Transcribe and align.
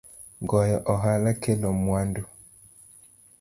Goyo 0.49 0.77
ohala 0.93 1.31
kelo 1.41 1.69
mwandu 1.83 2.23